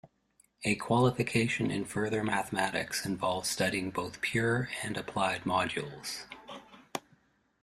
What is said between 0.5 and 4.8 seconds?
A qualification in Further Mathematics involves studying both pure